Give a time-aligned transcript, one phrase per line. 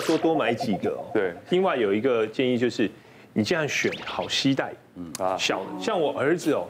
[0.00, 1.04] 有说多买几个哦。
[1.12, 1.34] 对。
[1.50, 2.90] 另外有一个建议就是，
[3.34, 6.66] 你这样选好携带，嗯啊，小的，像我儿子哦，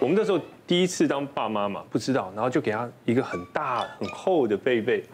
[0.00, 0.40] 我们那时候。
[0.66, 5.04] 第一次当爸妈嘛，不知道，然后就给他一个很大很厚的被被，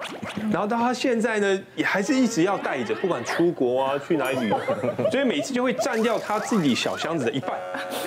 [0.50, 4.58] 然后到他现在呢，也还是一直要带着，不管出国啊，去哪里旅游，
[5.10, 7.52] 所以每次就会占掉他自己小箱子的一半，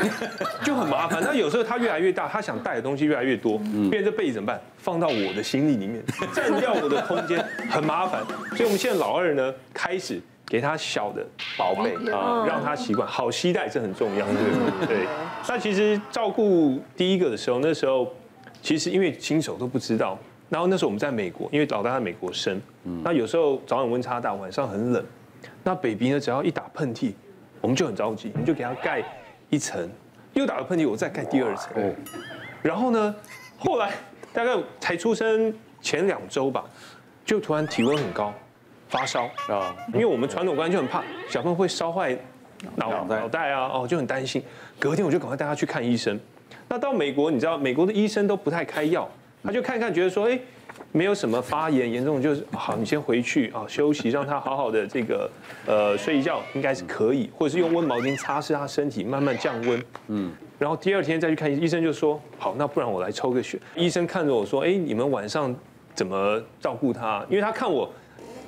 [0.65, 1.21] 就很麻烦。
[1.21, 3.59] 那有时候他越来越大，他想带的东西越来越多，
[3.91, 4.59] 变成这被子怎么办？
[4.77, 6.03] 放到我的行李里面，
[6.33, 7.37] 占掉我的空间，
[7.69, 8.23] 很麻烦。
[8.55, 10.19] 所以我们现在老二呢，开始。
[10.47, 11.25] 给他小的
[11.57, 15.07] 宝贝啊，让他习惯好期待，这很重要，对不对？
[15.47, 18.13] 那其实照顾第一个的时候，那时候
[18.61, 20.17] 其实因为新手都不知道，
[20.49, 22.61] 然后那时候我们在美国，因为老大在美国生，
[23.03, 25.03] 那有时候早晚温差大，晚上很冷，
[25.63, 27.13] 那 baby 呢只要一打喷嚏，
[27.61, 29.03] 我们就很着急，我们就给他盖
[29.49, 29.89] 一层，
[30.33, 31.95] 又打了喷嚏，我再盖第二层，
[32.61, 33.15] 然后呢，
[33.57, 33.91] 后来
[34.31, 35.51] 大概才出生
[35.81, 36.63] 前两周吧，
[37.25, 38.33] 就突然体温很高。
[38.87, 42.17] 发烧啊，因为我们传统观念就很怕小朋友会烧坏
[42.75, 44.41] 脑脑袋啊，哦，就很担心。
[44.79, 46.19] 隔天我就赶快带他去看医生。
[46.67, 49.09] 那到美国，你知道美国的医生都不太开药，
[49.43, 50.39] 他就看看觉得说，哎，
[50.91, 55.29] 没有什么发炎严重，就是好，你先回去啊休息，让他好好的这个
[55.65, 59.83] 呃睡一觉，应该是可以，或者是用温毛巾擦拭他身体，慢慢降温。
[60.07, 63.59] 嗯，然后第二天再去看医生，就说好，那不然我来抽个血。
[63.75, 65.53] 医生看着我说，哎，你们晚上
[65.93, 67.25] 怎么照顾他？
[67.29, 67.91] 因为他看我。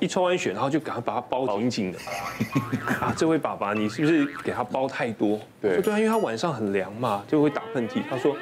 [0.00, 1.98] 一抽完血，然后就赶快把它包紧紧的。
[3.00, 5.38] 啊，这位爸爸，你是不是给他包太多？
[5.60, 8.02] 对，对啊，因为他晚上很凉嘛，就会打喷嚏。
[8.08, 8.36] 他说，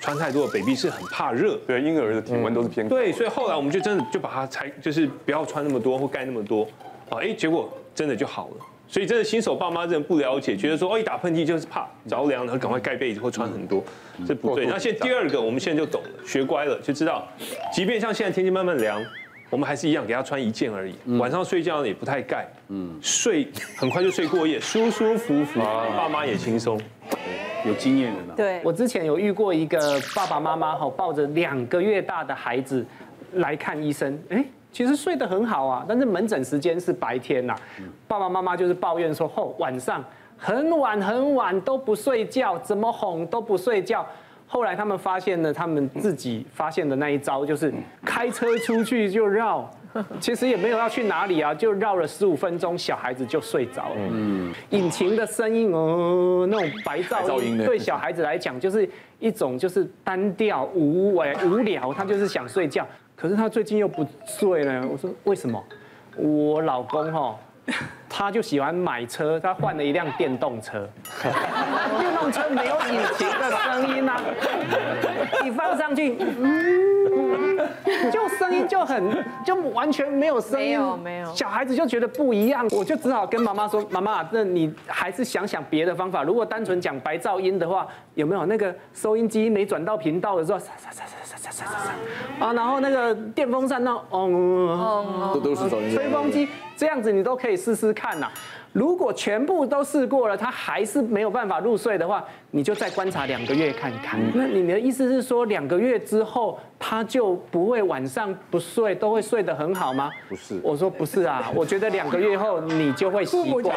[0.00, 1.56] 穿太多的，baby 是很怕热。
[1.66, 2.96] 对，婴儿的体温都是偏高。
[2.96, 6.64] 对，所以后来我们就真的就把它拆，就是不要穿那么多或盖那么多。
[7.08, 8.66] 啊，哎，结果真的就好了。
[8.88, 13.84] 所以真的新手爸妈真的不了解，觉得说哦，一打喷嚏就是怕着凉，然后赶快盖被子或穿很多，
[14.26, 14.66] 这不对。
[14.66, 17.24] 那现在第二个，我们现在就懂了，学乖了，就知道，
[17.72, 19.00] 即便像现在天气慢慢凉。
[19.50, 26.80] 我们还是一样给他穿一件而已，晚上睡觉也不太盖，嗯，睡 很快就睡过夜，舒舒服服，爸妈也轻松，
[27.66, 28.34] 有经验的呢。
[28.36, 32.86] 对，我之前有遇过一个爸爸妈妈哈，抱着两个月大的孩子
[33.32, 37.56] 来看医生，哎，其实睡得很好啊，但是门诊时间是白天呐，
[38.06, 40.04] 爸爸妈妈就是抱怨说，后晚上
[40.38, 44.06] 很晚很晚都不睡觉，怎么哄都不睡觉。
[44.52, 47.72] 后来他们发现了，他们自己发现的那一招就是
[48.04, 49.70] 开车出去就绕，
[50.18, 53.96] 其实也没有要去哪里啊，就绕了十五分钟，小孩子就睡着了。
[54.10, 58.90] 嗯，引擎的声音哦，那种白噪音，对小孩子来讲就是
[59.20, 62.84] 一种就是单调无为无聊，他就是想睡觉。
[63.14, 65.64] 可是他最近又不睡了，我说为什么？
[66.16, 67.36] 我老公哈。
[68.20, 70.86] 他就喜欢买车，他换了一辆电动车。
[71.98, 74.20] 电动车没有引擎的声音啊，
[75.42, 77.56] 你放上去，嗯，
[78.12, 80.66] 就声音就很，就完全没有声音。
[80.66, 81.34] 没有没有。
[81.34, 86.22] 小孩子就觉得不一样，我就只好跟妈妈说：“妈妈，那你还是想想别的方法。
[86.22, 90.58] 如果单纯讲白噪音的话，有没有那个收音机没转到频道的时候，
[92.38, 95.94] 啊，然后那个电风扇那，哦，这都是噪音。
[95.94, 96.46] 吹风机。”
[96.80, 98.26] 这样子你都可以试试看呐。
[98.72, 104.18] 如果全部都试过了，他还是没有办法入睡的话，你就再观察两个月看看。
[104.34, 110.10] 那你的意思是说，两个月之后他就不会晚上不睡，都会睡得很好吗？
[110.26, 113.76] 不是，我说不是啊， 我觉得两个月后你就会习惯。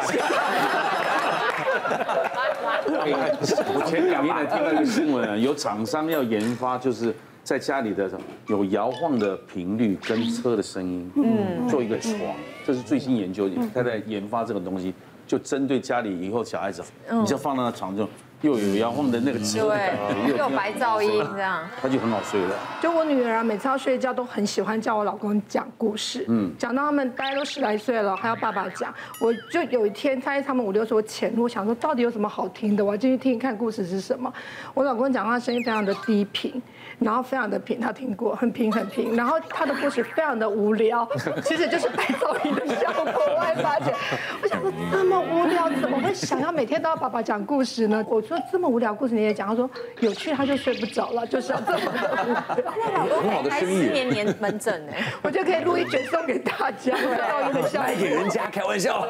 [2.86, 7.14] 我前两天听到一个新闻啊，有厂商要研发，就是。
[7.44, 8.10] 在家里的
[8.46, 12.18] 有摇晃的频率跟车的声音，嗯，做一个床，
[12.66, 14.94] 这是最新研究，他在研发这个东西，
[15.26, 18.08] 就针对家里以后小孩子，你就放到那床就
[18.44, 22.54] 又有摇晃的那个车的感，又有白噪音这样，他就很好睡了。
[22.78, 28.92] 就我女儿啊，每次要睡觉都很喜欢叫我老公讲故事，嗯，讲到他们大概都十来岁了，还要爸爸讲。
[29.18, 34.30] 我就有一天猜他们五六岁我潜入，我想说到底有什么好听的，我要进去听一看故事是什么。
[34.74, 36.62] 我老公讲话声音非常的低频。
[37.00, 39.16] 然后非常的平，他听过，很平很平。
[39.16, 41.06] 然后他的故事非常的无聊，
[41.42, 43.20] 其实就是白噪音的效果。
[43.34, 43.92] 我还发现，
[44.40, 48.02] 我想说这么无聊，怎么会想要每天都要爸爸讲故事呢？
[48.08, 49.68] 我说这么无聊故事你也讲，他说
[50.00, 52.74] 有趣他就睡不着了，就是要这么无聊。
[52.76, 54.92] 那老公可以开失眠年门诊呢，
[55.22, 57.88] 我就可以录一卷送给大家，噪音的效果。
[57.88, 59.06] 卖给人家开玩笑。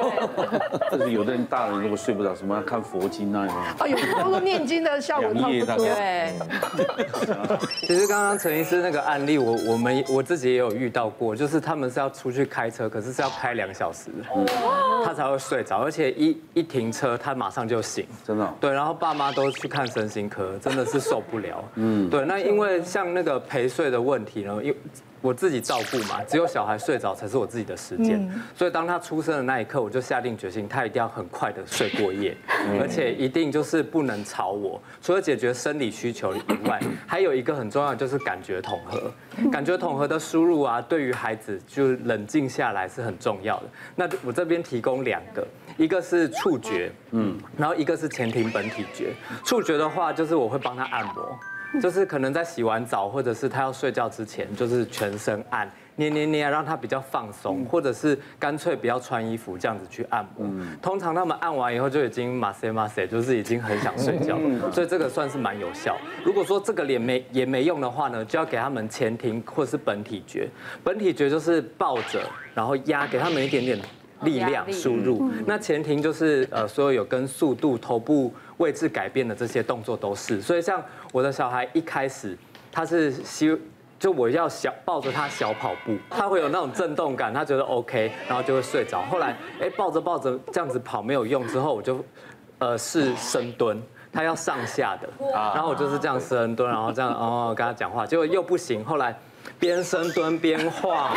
[0.90, 3.56] 这是有的人大人如果睡不着，什么要看佛经那种。
[3.56, 5.76] 啊，有时候念经的效果差不多。
[5.76, 6.32] 对。
[7.86, 14.10] 其实刚刚陈医师那个案例，我我们我自己也有遇到过，就是他们是要出去开车，可是是要开两小时，
[15.04, 18.54] 他才会睡着，而且一一停车他马上就醒，真的。
[18.60, 21.64] 对，然后爸妈都去看身心科，真的是受不了。
[21.76, 24.74] 嗯，对，那因为像那个陪睡的问题呢，因
[25.22, 28.30] 我自己照顾嘛，只有小孩睡着才是我自己的时间。
[28.54, 32.36] 所以当他出生的那一刻，我就下定决心，他一定要很快的睡过夜，
[32.78, 34.78] 而且一定就是不能吵我。
[35.00, 39.10] 除了解决生理需求以外，还有一个很重要的就是感觉统合。
[39.50, 43.62] 感觉统合的输入啊，对于孩子就冷静下来是很重要的。
[43.96, 49.12] 那我这边提供两个，一个是触觉，嗯，然后一个是前庭本体觉。
[49.44, 51.38] 触觉的话，就是我会帮他按摩。
[51.82, 60.48] 就是可能在洗完澡，或者是他要睡觉之前，就是全身按捏捏捏，让他比较放松，或者是干脆不要穿衣服这样子去按摩。
[60.80, 64.38] 通常他们按完以后就已经马塞马塞，就是已经很想睡觉，
[64.70, 65.96] 所以这个算是蛮有效。
[66.24, 70.48] 如果说这个脸没也没用的话呢，就要给他们前庭或是本体觉。
[70.84, 72.22] 本体觉就是抱着，
[72.54, 73.76] 然后压，给他们一点点
[74.24, 75.30] 力量输入。
[75.46, 78.32] 那前庭就是呃，所有有跟速度、头部。
[78.58, 80.80] 位置改变的这些动作都是，所以像
[81.10, 82.38] 我的小孩一开始
[82.70, 83.58] 他是希，
[83.98, 89.02] 就我要小抱着他小跑步，他会有那种震动感，他觉得 OK，然后就会睡着。
[89.10, 92.04] 后来哎抱着抱着这样子跑没有用之后，我就
[92.60, 93.82] 呃是深蹲，
[94.12, 99.18] 他要上下的，然后我就是这样深蹲，然后这样哦跟他讲话，结果又不行，后来。
[99.58, 101.14] 边深蹲边晃，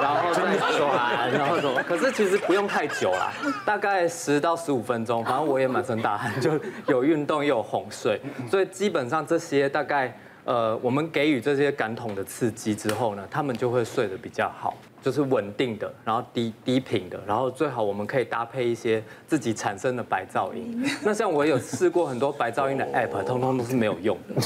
[0.00, 1.82] 然后再转，然后什么？
[1.82, 3.32] 可是其实不用太久啦，
[3.64, 6.52] 大概十到十五分钟，反正我也满身大汗，就
[6.86, 8.20] 有运动又有哄睡，
[8.50, 10.16] 所以基本上这些大概。
[10.48, 20.82] 呃，我们给予这些感统的刺激之后呢，他们就会睡得比较好，就是稳定的，然后低低频的，然后最好我们可以搭配一些自己产生的白噪音。
[21.04, 24.42] 那像我有试过很多白噪音的 app，通通都是没有用的。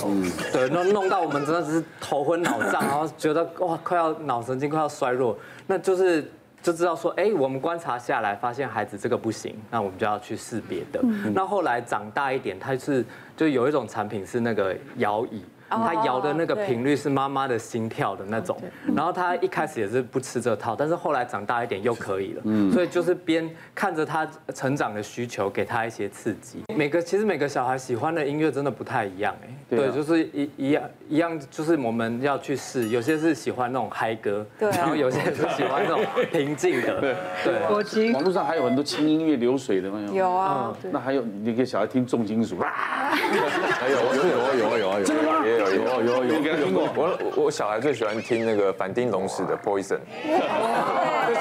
[0.52, 5.38] 对，弄弄到我们真的是头昏脑胀，然后觉得哇，快要脑神经快要衰弱，
[5.68, 6.28] 那就是
[6.60, 11.00] 就知道说，哎，我们观察下来发现孩子这个不行，那我们就要去试别的。
[11.32, 13.04] 那后来长大一点，他是
[13.36, 15.44] 就有一种产品是那个摇椅。
[15.78, 18.56] 他摇的那个频率是妈妈的心跳的那种，
[18.94, 22.42] 然后他一开始也是不吃这套，但是后来长大一点又可以了，
[22.72, 26.62] 所以就是边看着他成长的需求，给他一些刺激。
[26.74, 38.12] 每个其实每个小孩喜欢的音乐真的不太一样哎，对，就是一一样一样，就是我们要去试，有些是喜欢那种嗨歌，对，然后有些是喜欢那种平静的，对对。
[38.12, 40.14] 网络上还有很多轻音乐流水的没有？
[40.14, 45.44] 有啊，那还有你给小孩听重金属， 还有有有有有有，真的吗？
[45.44, 46.88] 有有有有，应该有过。
[46.94, 50.38] 我我小孩最喜欢听那个反町隆史的《Poison》， 这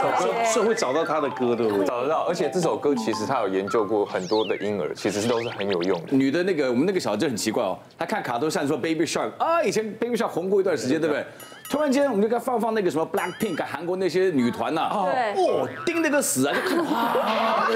[0.02, 1.86] 首歌是会找到他的歌对不对？
[1.86, 6.16] 找得到，而且这首歌其实他有研究过很多的婴儿，其实都是很有用的。
[6.16, 11.26] 女的那个我们那个小孩就很奇怪哦，他看卡通像说 Baby Shark 啊，以前 Baby Shark 红过一段时间，对不对？
[11.70, 17.68] 突然间我们就该放放那个什么 Black Pink，韩国那些女团呐，哦，盯那个死啊，就看哇。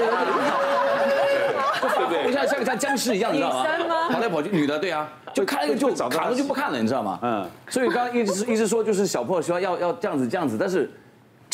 [1.80, 2.32] 对不对？
[2.32, 3.64] 像像像僵尸一样，你知道吗？
[4.10, 7.18] 跑来跑去，女的，对啊，就看那个就卡通就不看了，你知道吗？
[7.22, 7.46] 嗯。
[7.68, 10.90] 所以刚刚一直一直说，就是小朋友希望要要这样子这样子，但是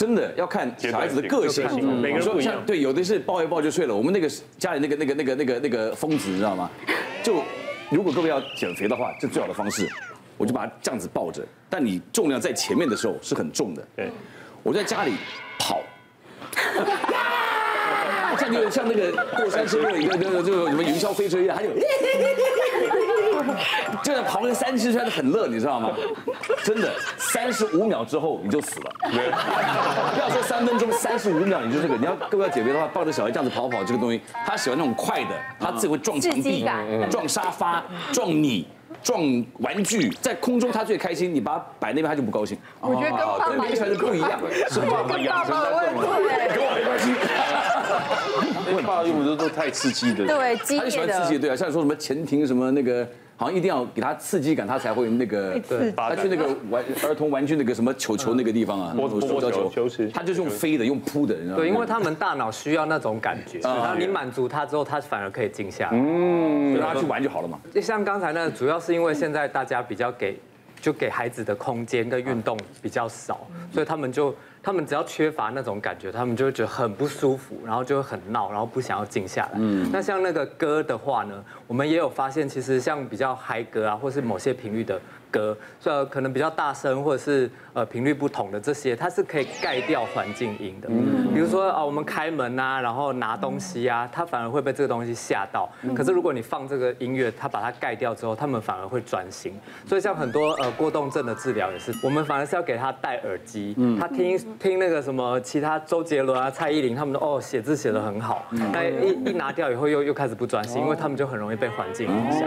[0.03, 1.65] 真的要看小孩子的个性。
[2.01, 2.61] 每个人不一样。
[2.67, 3.95] 对，有的是抱一抱就睡了。
[3.95, 4.29] 我们那个
[4.59, 6.69] 家里那个那个那个那个那个疯子，你知道吗？
[7.23, 7.41] 就
[7.89, 9.89] 如果各位要减肥的话，就最好的方式，
[10.37, 13.87] 我就把它这样子抱着，但你重量在前面的时候是很重的。
[13.95, 14.11] 对。
[14.65, 15.13] 我在家里
[15.57, 15.81] 跑。
[18.41, 21.71] 像那个像那个过山车那个那个就什么云霄飞车一样，还有，
[24.03, 25.91] 这样跑个三七圈的很乐，你知道吗？
[26.65, 28.91] 真的，三十五秒之后你就死了。
[29.11, 31.97] 不要说三分钟，三十五秒你就这个。
[31.97, 35.31] 你要各位要减肥的话，抱着小孩这样子跑跑，这个东西他喜欢那种快的，
[35.61, 36.65] 他自己会撞墙壁、
[37.11, 38.67] 撞沙发、撞你。
[39.03, 39.21] 撞
[39.59, 41.35] 玩具在空中，他最开心。
[41.35, 42.57] 你把它摆那边，他就不高兴。
[42.81, 44.39] 我觉得跟爸爸完全是不一样，
[44.71, 47.11] 是爸爸养生在动，跟我没关系。
[48.71, 50.85] 因为爸爸用的都都太刺激的，对，激烈的。
[50.85, 53.05] 他就喜欢刺激，对啊，像说什么前庭什么那个。
[53.43, 55.59] 好像一定要给他刺激感，他才会那个。
[55.69, 59.89] 对，他去那个玩儿童玩具那个什么球球那个地方啊，波波球球。
[59.89, 67.59] 池，他就是用飞的，用扑的，对，因为他们大脑需要那种感觉，然后你满足他之后，他反而可以静下来，嗯，让他去玩就好了嘛。
[67.75, 70.39] 就像刚才那个，主要是因为现在大家比较给，
[70.81, 74.33] 就给孩子的空间跟运动比较少，所以他们就。
[74.63, 79.53] 他们只要缺乏那种感觉，他们就会觉得很不舒服，然后就会很闹，然后不想要静下来。
[79.57, 85.01] 嗯，那像那个歌的话呢，我们也有发现，其实像比较嗨歌啊，或是某些频率的。
[85.33, 90.89] 歌，呃，可能比较大声，或者是呃频率不同的这些，它是可以盖掉环境音的。
[90.89, 95.69] 嗯，比如说啊，我们开门啊，然后拿东西啊，它反而会被这个东西吓到。
[95.97, 99.59] 可是如果你放这个音乐，它把它盖掉之后，他们反而会专心。
[99.87, 112.43] 所以像很多呃过动症的治疗也是，我们反而是要给他戴耳机，他听听那个什么其他周杰伦啊、蔡依林他们的哦写字写得很好，但一一拿掉以后又又开始不专心，因为他们就很容易被环境影响。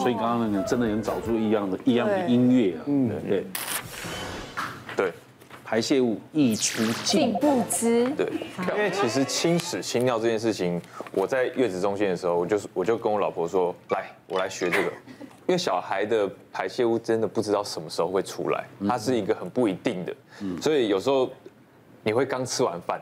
[0.00, 1.78] 所以刚刚那个真的能找出一样的。
[1.84, 3.44] 一样的音乐啊，嗯，对。
[5.66, 8.06] 排泄物溢出竟不知。
[8.10, 8.30] 对，
[8.76, 14.88] 因为其实清屎清尿这件事情，我在月子中心的时候，我就是我就跟我老婆说，来，我来学这个，
[15.46, 20.14] 因为小孩的排泄物真的不知道什么时候会出来，它是一个很不一定的，
[20.60, 21.28] 所以有时候
[22.04, 23.00] 你会刚吃完饭，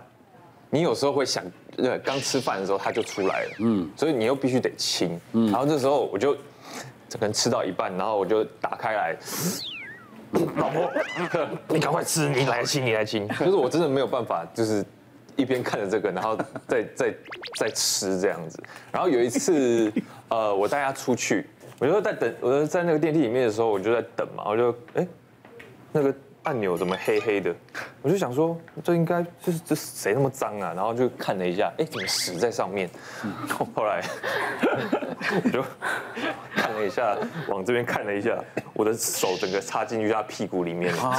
[0.75, 1.45] 你有时候会想，
[1.77, 9.17] 呃，刚吃饭的时候它就出来了，嗯，所以你又必须得清，然后这时候我就可能吃到一半，然后我就打开来。
[10.57, 10.91] 老婆，
[11.69, 13.29] 你赶快吃，你来亲，你来亲。
[13.39, 14.83] 就是我真的没有办法，就是
[15.37, 16.35] 一边看着这个，然后
[16.67, 17.15] 再再
[17.59, 18.59] 再吃这样子。
[18.91, 19.93] 然后有一次，
[20.31, 21.47] 呃，我带他出去，
[21.79, 25.07] 我就在等，我就在那个电梯里面的时候，我就在等嘛，我就哎，
[25.93, 26.15] 那个。
[26.45, 27.55] 按钮怎么黑黑的？
[28.03, 30.73] 我就想说，这应该就是这谁那么脏啊？
[30.75, 32.91] 然后就看了一下，哎，怎么屎在上面？
[33.75, 34.03] 后来
[35.45, 35.65] 我 就
[36.55, 37.17] 看了一下，
[37.49, 38.37] 往这边看了一下，
[38.75, 41.13] 我的手整个插进去他屁股里面了。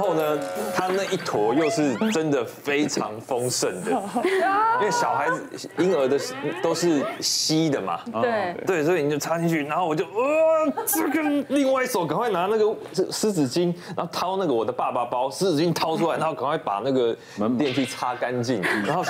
[0.00, 0.38] 然后呢，
[0.74, 3.90] 他那一坨又是真的非常丰盛的，
[4.80, 6.18] 因为小孩子婴儿的
[6.62, 8.00] 都是稀的嘛。
[8.22, 12.74] 对对，所以你就插进去，然后我就呃，这个另外一手赶快拿那个
[13.12, 19.04] 湿纸巾，然后掏那个我的爸爸包，湿纸巾掏出来，然后赶快把那个门电梯擦干净，然后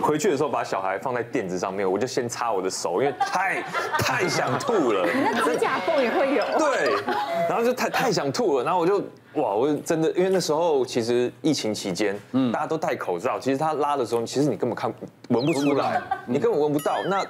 [0.00, 3.62] 回去的时候把小孩放在垫子上面，我就先擦我的手，因为太
[3.98, 5.04] 太想吐了。
[5.04, 6.42] 你 那指甲缝也会有。
[6.58, 6.94] 对，
[7.50, 9.02] 然后就太太想吐了，然后我就
[9.34, 14.92] 哇，我真的，因为那时候其实疫情期间，嗯，大家都戴口罩，其实他拉的时候，其实你根本看
[15.28, 17.02] 闻不出来，你根本闻不到。
[17.08, 17.24] 那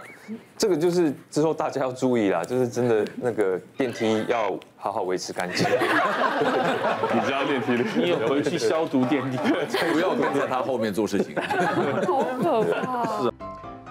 [0.56, 5.66] 这个就是之后大家要注意啦，就是真的那个电梯要好好维持干净。
[7.14, 9.38] 你知道电梯的，你有回去消毒电梯，
[9.92, 11.34] 不要跟在他后面做事情。
[12.06, 13.22] 好可怕。
[13.22, 13.32] 是。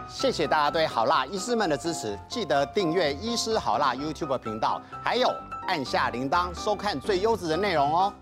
[0.10, 5.28] 谢谢大家对好辣医师们的支持，记得订阅医师好辣 YouTube 频道，还有
[5.68, 8.14] 按下铃铛收看最优质的内容哦。